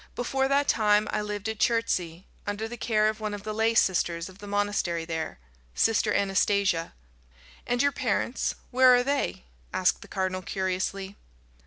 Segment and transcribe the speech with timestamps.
[0.15, 3.75] Before that time I lived at Chertsey, under the care of one of the lay
[3.75, 5.37] sisters of the monastery there
[5.75, 6.95] Sister Anastasia."
[7.67, 11.17] "And your parents where are they?" asked the cardinal curiously.